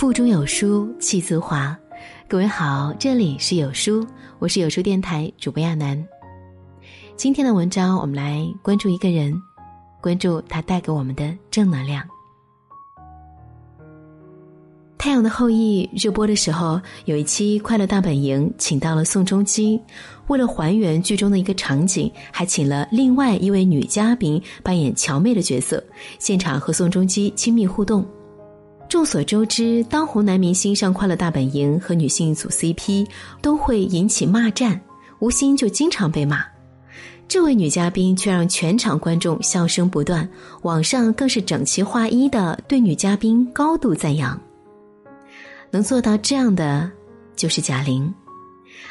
[0.00, 1.78] 腹中有书气自华。
[2.26, 4.02] 各位好，这里是有书，
[4.38, 6.02] 我是有书电台主播亚楠。
[7.18, 9.30] 今天的文章，我们来关注一个人，
[10.00, 12.02] 关注他带给我们的正能量。
[14.96, 19.78] 《太阳的后裔》热播的时候，有一期《快乐大本营》请到了宋仲基，
[20.28, 25.84] 为了还原剧中的一个场景，还请了另外一位女嘉宾扮演乔妹的角色，
[26.18, 28.02] 现场和宋仲基亲密互动。
[28.90, 33.06] 众所周知，当红男明星上《快乐大本营》和女性组 CP，
[33.40, 34.80] 都会引起骂战，
[35.20, 36.44] 吴昕就经常被骂。
[37.28, 40.28] 这位女嘉宾却让全场观众笑声不断，
[40.62, 44.36] 网上更是整齐划一的对女嘉宾高度赞扬。
[45.70, 46.90] 能做到这样的，
[47.36, 48.12] 就是贾玲。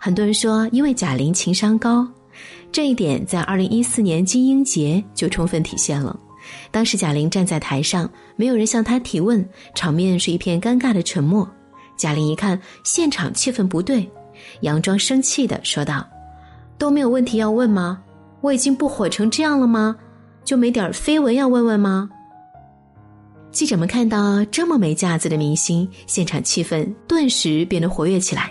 [0.00, 2.08] 很多人说，因为贾玲情商高，
[2.72, 6.18] 这一点在二零一四年金鹰节就充分体现了。
[6.70, 11.48] 当时贾玲站在台上，没有人向她提问，场面是一片尴尬的沉默。
[11.96, 14.10] 贾玲一看现场气氛不对，
[14.62, 16.06] 佯装生气的说道
[16.78, 18.02] ：“都没有问题要问吗？
[18.40, 19.94] 我已经不火成这样了吗？
[20.44, 22.10] 就没点绯闻要问问吗？”
[23.52, 28.50] 记者们看到这么没架子的明星，现场气氛顿时变得活跃起来，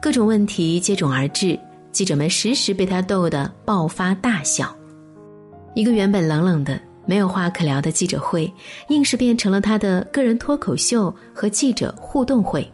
[0.00, 1.58] 各种问题接踵而至，
[1.90, 4.72] 记者们时时被他逗得爆发大笑。
[5.74, 8.52] 一个原本冷冷的、没有话可聊的记者会，
[8.88, 12.70] 硬是变成了他的个人脱口秀和记者互动会。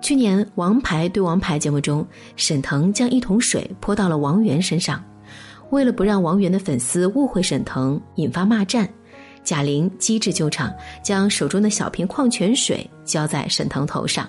[0.00, 2.06] 去年《王牌对王牌》节目中，
[2.36, 5.02] 沈腾将一桶水泼到了王源身上，
[5.70, 8.88] 为了不让王源的粉丝误会沈腾，引发骂战。
[9.42, 10.72] 贾玲机智救场，
[11.02, 14.28] 将手中的小瓶矿泉水浇在沈腾头上，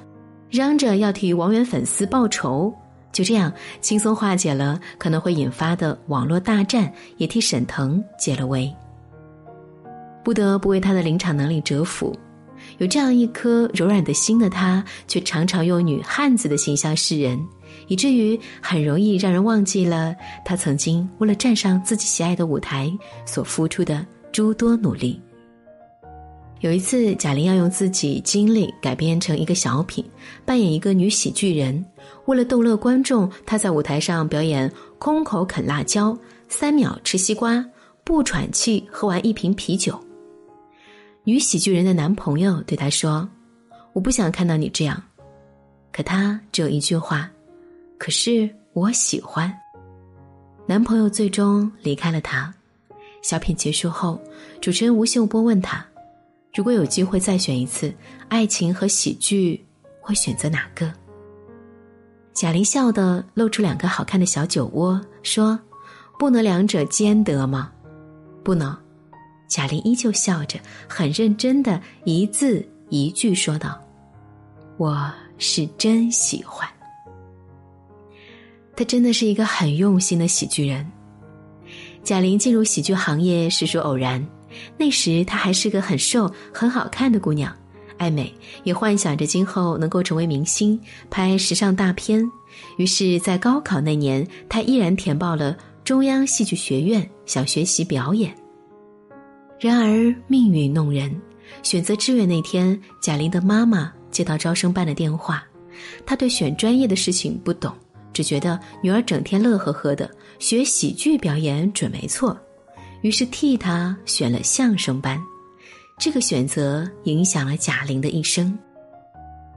[0.49, 2.73] 嚷着要替王源粉丝报仇。
[3.11, 8.73] 就这样轻松化解了可能会引发的网络大战，也替沈腾解了围。
[10.25, 12.13] 不得不为他的临场能力折服，
[12.79, 17.39] 有这样一颗柔软的心的他，却常常用女汉子的形象示人，
[17.87, 22.91] 以至于很容易让人忘记了他曾经为了站上自己喜爱的舞台
[23.25, 24.05] 所付出的。
[24.31, 25.17] 诸多努力。
[26.59, 30.03] 有一次，贾玲要用自己经历改编成一个小品，
[30.43, 31.85] 扮演一个女喜剧人。
[32.25, 36.17] 为了逗乐观众，她在舞台上表演空口啃辣椒、
[36.49, 37.65] 三秒吃西瓜、
[38.03, 39.97] 不喘气喝完一瓶啤酒。
[41.27, 43.27] 女喜剧人的男朋友对她说
[43.93, 45.01] ：“我不想看到你这样。”
[45.91, 47.27] 可她只有一句话
[47.97, 49.51] ：“可是我喜欢。”
[50.67, 52.53] 男朋友最终离开了她。
[53.23, 54.21] 小品结束后，
[54.61, 55.83] 主持人吴秀波问他
[56.53, 57.91] ：“如果有机会再选一次，
[58.29, 59.65] 爱情和喜剧，
[59.99, 60.93] 会选择哪个？”
[62.33, 65.59] 贾玲笑的露出两个好看的小酒窝，说
[66.19, 67.71] ：“不能两者兼得吗
[68.45, 68.77] ？”“不能。”
[69.47, 73.79] 贾玲依旧笑着，很认真的一字一句说道
[74.77, 76.67] ：“我是真喜欢。”
[78.75, 80.85] 他真的是一个很用心的喜剧人。
[82.03, 84.25] 贾玲进入喜剧行业实属偶然，
[84.77, 87.55] 那时她还是个很瘦、很好看的姑娘，
[87.97, 90.79] 爱美，也幻想着今后能够成为明星，
[91.09, 92.29] 拍时尚大片。
[92.77, 98.35] 于是，在高考那年，她依然填报了中央戏剧学院，想学习表演。
[99.59, 101.15] 然而命运弄人，
[101.63, 105.43] 选择志愿那天，贾玲的妈妈接到招生办的电话，
[106.05, 107.73] 她对选专业的事情不懂。
[108.13, 112.37] 只觉得女儿整天乐呵呵的，学喜剧表演准没错，
[113.01, 115.21] 于是替她选了相声班。
[115.97, 118.57] 这个选择影响了贾玲的一生。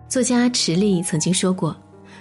[0.08, 1.76] 作家池莉曾经说过：“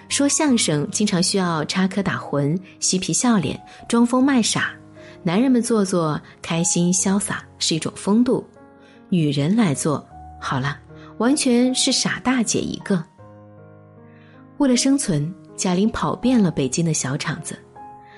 [0.10, 4.74] 说相声经常需要插科打诨、嬉皮笑脸、装疯卖傻，
[5.28, 8.48] 男人们做做开心潇洒是一种风度，
[9.10, 10.08] 女人来做
[10.40, 10.80] 好了，
[11.18, 13.04] 完全是傻大姐一个。”
[14.58, 15.30] 为了生存。
[15.58, 17.58] 贾玲跑遍了北京的小场子，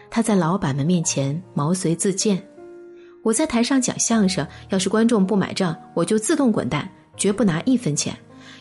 [0.10, 2.38] 她在老板们面前毛遂自荐
[3.24, 8.14] ：“我在台上讲相声，要是观众不买账，我就自动滚蛋，绝不拿一分钱；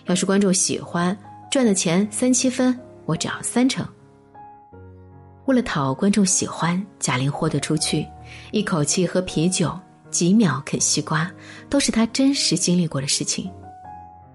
[0.06, 1.14] 要是观众喜欢，
[1.50, 3.84] 赚的钱三七分，我只要三成。”
[5.48, 8.06] 为了讨观众喜欢，贾玲豁得出去，
[8.50, 9.72] 一口气喝啤酒，
[10.10, 11.30] 几秒啃西瓜，
[11.70, 13.50] 都是她真实经历过的事情。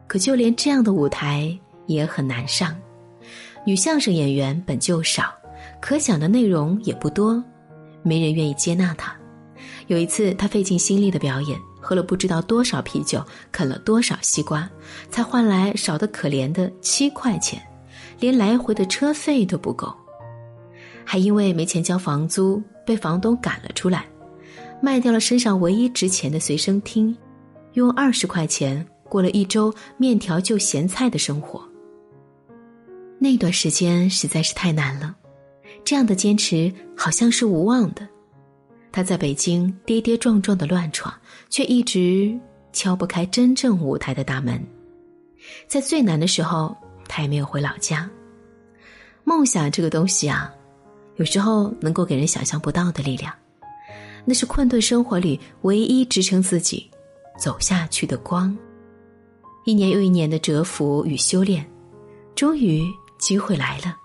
[0.07, 1.55] 可就连这样的舞台
[1.85, 2.75] 也很难上。
[3.63, 5.31] 女相声演员本就少，
[5.79, 7.43] 可讲的内容也不多，
[8.01, 9.15] 没人愿意接纳她。
[9.85, 14.67] 有一次，她费尽心力的表演，喝了不知道多少啤酒，啃了多少西瓜，
[15.11, 17.61] 才换来少得可怜的七块钱，
[18.19, 19.95] 连来回的车费都不够，
[21.05, 24.05] 还因为没钱交房租，被房东赶了出来，
[24.81, 27.15] 卖掉了身上唯一值钱的随身听，
[27.73, 31.63] 用二十块钱过了一周面条就咸菜的生活。
[33.19, 35.15] 那段时间实在是太难了，
[35.85, 38.07] 这样的坚持好像是无望的。
[38.91, 41.13] 他在北京跌跌撞撞的乱闯，
[41.49, 42.37] 却一直
[42.73, 44.61] 敲不开真正舞台的大门。
[45.67, 46.75] 在最难的时候，
[47.07, 48.09] 他也没有回老家。
[49.23, 50.53] 梦想这个东西啊，
[51.15, 53.33] 有时候能够给人想象不到的力量，
[54.25, 56.89] 那是困顿生活里唯一支撑自己
[57.37, 58.57] 走下去的光。
[59.65, 61.65] 一年又一年的蛰伏与修炼，
[62.35, 62.83] 终于。
[63.19, 63.95] 机会来了，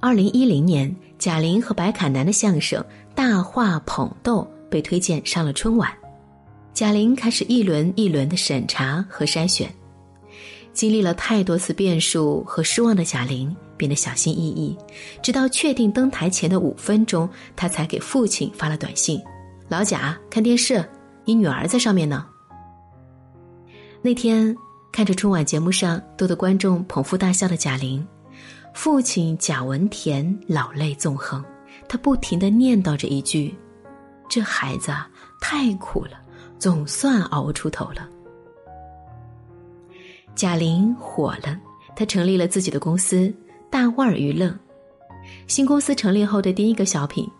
[0.00, 2.82] 二零一零年，贾玲和白凯南的相声
[3.14, 4.40] 《大话捧逗》
[4.70, 5.92] 被推荐上了春晚。
[6.72, 9.70] 贾玲开始一轮一轮的审查和筛选，
[10.72, 14.76] 经历了太多次变数和失望的贾玲变得小心翼翼，
[15.22, 19.20] 直到确定登台前的五分钟，她才给父亲发了短信
[19.68, 20.88] ：“老贾，看电视，
[21.24, 22.26] 你女儿在上面呢。”
[24.00, 24.56] 那天
[24.92, 28.06] 看着春晚节目上逗得观众捧腹大笑的贾玲。
[28.74, 31.44] 父亲贾文田老泪纵横，
[31.88, 33.52] 他不停的念叨着一句
[34.30, 35.10] ：“这孩子啊，
[35.40, 36.12] 太苦了，
[36.60, 38.08] 总算熬出头了。”
[40.38, 41.58] 贾玲火了，
[41.96, 43.34] 她成立了自己的公司
[43.68, 44.56] 大腕儿娱乐。
[45.48, 47.24] 新公司成立后的第一个小品《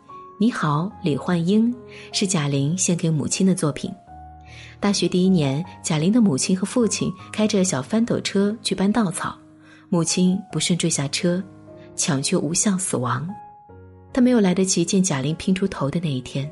[0.41, 1.73] 你好，李焕英》
[2.11, 3.89] 是贾玲献给母亲的作品。
[4.81, 9.39] 大学第一年，贾玲的母亲和父亲开着小翻斗车去搬稻草。
[9.89, 11.41] 母亲不慎坠下车，
[11.95, 13.29] 抢救无效死亡。
[14.13, 16.51] 他没有来得及见贾玲拼出头的那一天，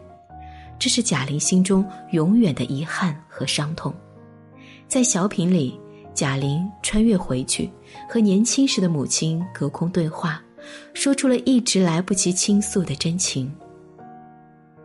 [0.78, 3.92] 这是贾玲心中永远的遗憾和伤痛。
[4.86, 5.76] 在小品里，
[6.16, 7.70] 贾玲穿越回去，
[8.08, 10.42] 和年轻时的母亲隔空对话，
[10.94, 13.54] 说出了一直来不及倾诉的真情。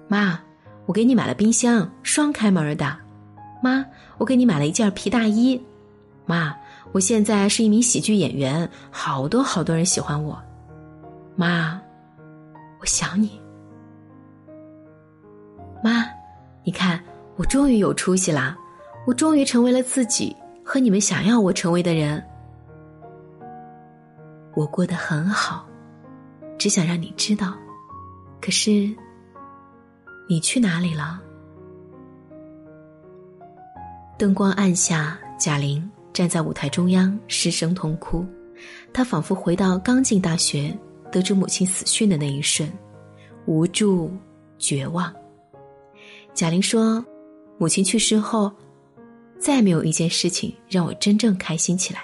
[0.10, 0.40] 妈，
[0.86, 2.98] 我给你买了冰箱，双开门的。
[3.64, 3.86] 妈，
[4.18, 5.60] 我给你买了一件皮大衣。
[6.26, 6.56] 妈。
[6.94, 10.38] 我现在是一名喜剧演员，好多好多人喜欢我。
[11.38, 11.80] 妈，
[12.82, 13.40] 我想你。
[15.82, 16.06] 妈，
[16.66, 17.02] 你看，
[17.38, 18.58] 我终于有出息啦！
[19.08, 20.36] 我终于成为了自己
[20.74, 22.24] 和你们想要我成为的人。
[24.56, 25.68] 我过得很好，
[26.58, 27.54] 只想让你知道。
[28.40, 28.90] 可是，
[30.30, 31.22] 你去哪里了？
[34.18, 35.86] 灯光暗下，贾玲。
[36.14, 38.26] 站在舞台中央，失声痛哭。
[38.94, 40.74] 她仿佛回到刚进大学，
[41.12, 42.72] 得知母亲死讯的那一瞬，
[43.46, 44.10] 无助、
[44.58, 45.14] 绝望。
[46.34, 47.06] 贾玲说
[47.60, 48.50] ：“母亲去世后，
[49.42, 52.04] 再没有一件事情让我真正开心起来。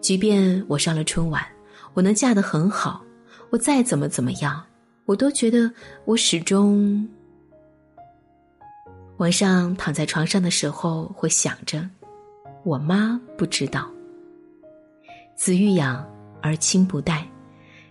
[0.00, 1.44] 即便我上了春晚，
[1.92, 3.04] 我能嫁得很好，
[3.50, 4.64] 我再怎么怎么样，
[5.04, 5.70] 我都觉得
[6.06, 7.06] 我始终……
[9.18, 11.86] 晚上躺在床上的时候，会想着。”
[12.64, 13.90] 我妈不知道。
[15.36, 16.06] 子欲养
[16.42, 17.26] 而亲不待，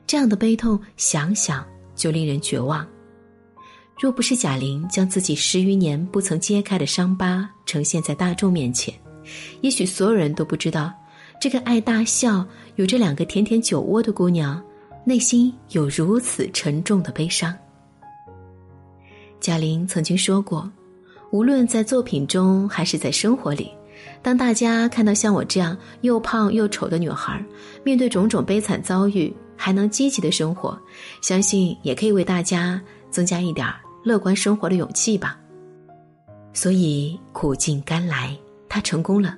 [0.06, 1.66] 这样的悲痛想想
[1.96, 2.86] 就令人绝望。
[4.00, 8.94] 若不是贾玲将自己十余年不曾揭开的伤疤呈现在大众面前，
[9.62, 10.94] 也许所有人都不知道，
[11.42, 12.46] 这个爱大笑、
[12.76, 14.64] 有着两个甜甜酒窝的姑娘，
[15.04, 17.52] 内心有如此沉重的悲伤。
[19.40, 20.72] 贾玲曾经说过，
[21.32, 23.72] 无论在作品中还是在生活里。
[24.22, 27.44] 当大家看到像我这样又胖又丑的女孩，
[27.84, 30.80] 面对种种悲惨遭遇还能积极的生活，
[31.20, 32.80] 相信也可以为大家
[33.10, 33.66] 增加一点
[34.08, 35.38] 乐观生活的勇气吧。
[36.54, 38.36] 所以苦尽甘来，
[38.70, 39.38] 她成功了，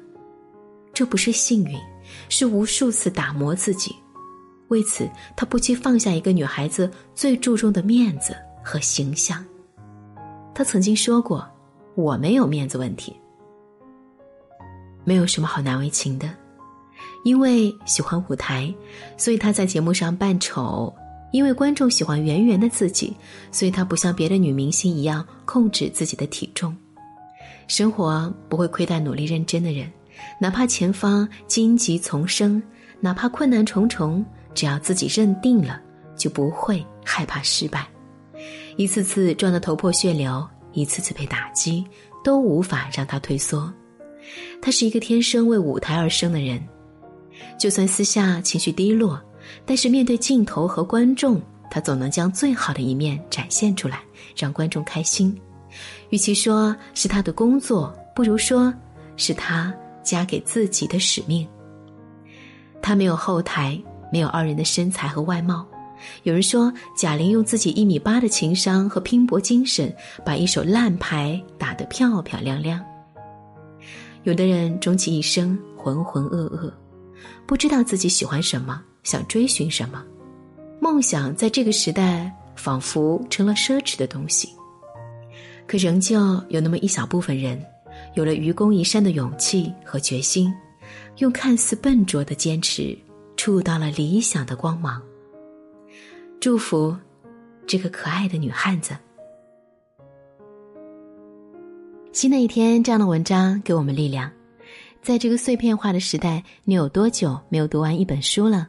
[0.94, 1.78] 这不是幸运，
[2.30, 3.96] 是无数次打磨自己。
[4.70, 9.44] 为此，她不惜放下一个女孩子最注重的面子和形象。
[10.54, 11.46] 她曾经说过
[11.96, 13.16] ：“我没有面子问题。”
[15.04, 16.30] 没有什么好难为情的，
[17.24, 18.72] 因为喜欢舞台，
[19.18, 20.94] 所以他在节目上扮丑；
[21.32, 23.16] 因为观众喜欢圆圆的自己，
[23.52, 26.76] 所以他不像别的女明星一样控制自己的体重。
[27.68, 29.92] 生活不会亏待努力认真的人，
[30.42, 32.62] 哪怕前方荆棘丛生，
[33.00, 35.80] 哪怕困难重重，只要自己认定了，
[36.18, 37.88] 就不会害怕失败。
[38.76, 41.86] 一次次撞得头破血流，一次次被打击，
[42.24, 43.72] 都无法让他退缩。
[44.62, 46.62] 他是一个天生为舞台而生的人，
[47.60, 49.22] 就算私下情绪低落，
[49.66, 54.02] 但是面对镜头和观众，他总能将最好的一面展现出来，
[54.36, 55.36] 让观众开心。
[56.10, 58.74] 与其说是他的工作，不如说
[59.18, 61.48] 是他加给自己的使命。
[62.82, 63.80] 他没有后台，
[64.12, 65.66] 没有傲人的身材和外貌。
[66.24, 69.94] 有人说，贾玲用自己一米八的情商和拼搏精神，
[70.26, 72.84] 把一手烂牌打得漂漂亮亮。
[74.24, 76.72] 有的人终其一生浑浑噩噩，
[77.46, 80.04] 不知道自己喜欢什么，想追寻什么。
[80.80, 84.50] 梦想在这个时代仿佛成了奢侈的东西。
[85.68, 87.64] 可仍旧有那么一小部分人，
[88.16, 90.52] 有了愚公移山的勇气和决心，
[91.18, 92.98] 用看似笨拙的坚持，
[93.38, 95.02] 触到了理想的光芒。
[96.40, 96.96] 祝福
[97.68, 98.96] 这个可爱的女汉子。
[102.12, 104.32] 新的一天，这样的文章给我们力量。
[105.02, 108.68] 在这个碎片化的时代，你有多久没有读完一本书了？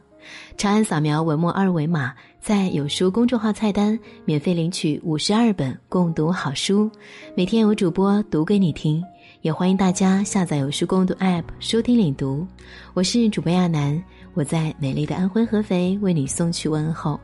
[0.55, 6.89] 长按扫描文末二维码，在有书公众号菜单免费领取五十二本共读好书，
[7.35, 9.03] 每天有主播读给你听。
[9.41, 12.45] 也欢迎大家下载有书共读 App 收听领读。
[12.93, 14.01] 我是主播亚楠，
[14.35, 17.19] 我在美丽的安徽合肥为你送去问候。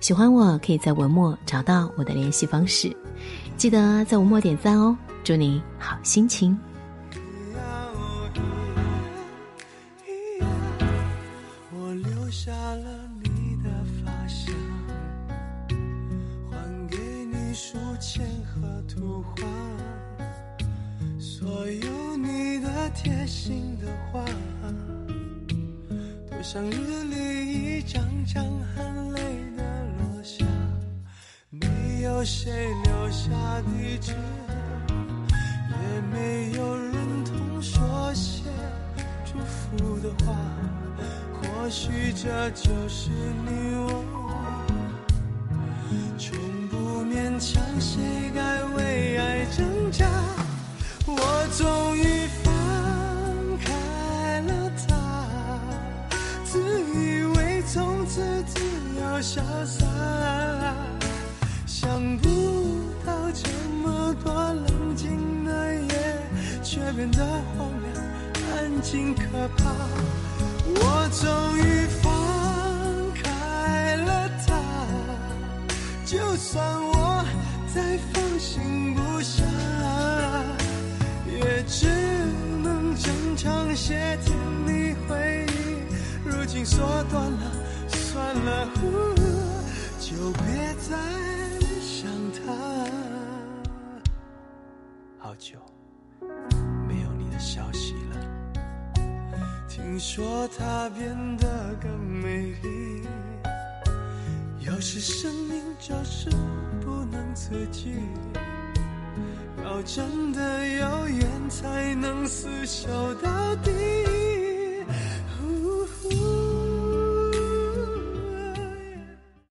[0.00, 2.94] 喜欢我可以在文末找到我的联系方式，
[3.56, 4.96] 记得在文末点赞哦。
[5.22, 6.58] 祝你好心情。
[22.94, 24.24] 贴心的话，
[26.28, 28.44] 多像日历一张张
[28.74, 29.20] 含泪
[29.56, 29.62] 的
[29.98, 30.44] 落下，
[31.48, 33.30] 没有谁留下
[33.62, 34.12] 地址，
[35.68, 38.42] 也没有人同说些
[39.24, 40.36] 祝福的话。
[41.40, 44.04] 或许这就是你我，
[46.18, 46.36] 从
[46.68, 48.49] 不勉强谁该
[59.22, 59.84] 潇洒，
[61.66, 62.28] 想不
[63.04, 63.50] 到这
[63.82, 66.22] 么多冷静的夜，
[66.62, 67.92] 却变得荒凉、
[68.56, 69.22] 安静、可
[69.58, 69.74] 怕。
[70.64, 71.28] 我终
[96.86, 98.16] 没有你的消息了，
[99.68, 103.02] 听说她变得更美丽。
[104.60, 106.30] 有时生命就是
[106.80, 107.94] 不能自己，
[109.64, 113.70] 要真的有缘才能厮守到底。